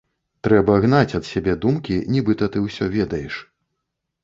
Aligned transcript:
Трэба 0.45 0.77
гнаць 0.85 1.15
ад 1.19 1.27
сябе 1.33 1.53
думкі, 1.67 1.99
нібыта 2.17 2.51
ты 2.57 2.65
ўсё 2.67 2.91
ведаеш. 2.99 3.39